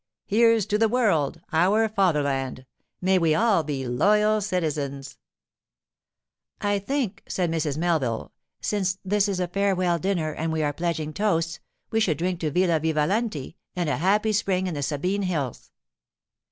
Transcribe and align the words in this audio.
'Here's 0.25 0.65
to 0.65 0.79
the 0.79 0.89
World, 0.89 1.41
our 1.53 1.87
fatherland! 1.87 2.65
May 3.01 3.19
we 3.19 3.35
all 3.35 3.61
be 3.63 3.87
loyal 3.87 4.41
citizens!' 4.41 5.19
'I 6.59 6.79
think,' 6.79 7.21
said 7.29 7.51
Mrs. 7.51 7.77
Melville, 7.77 8.31
'since 8.61 8.97
this 9.05 9.27
is 9.29 9.39
a 9.39 9.47
farewell 9.47 9.99
dinner 9.99 10.33
and 10.33 10.51
we 10.51 10.63
are 10.63 10.73
pledging 10.73 11.13
toasts, 11.13 11.59
we 11.91 11.99
should 11.99 12.17
drink 12.17 12.39
to 12.39 12.49
Villa 12.49 12.79
Vivalanti 12.79 13.57
and 13.75 13.89
a 13.89 13.97
happy 13.97 14.33
spring 14.33 14.65
in 14.65 14.73
the 14.73 14.81
Sabine 14.81 15.21
hills. 15.21 15.69